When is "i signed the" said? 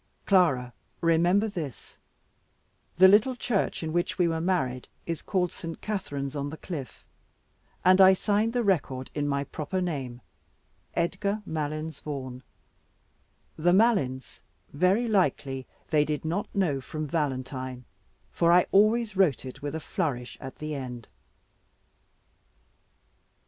8.01-8.63